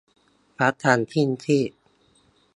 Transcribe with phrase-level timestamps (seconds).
[0.57, 1.71] พระจันทร์ครึ่งซีก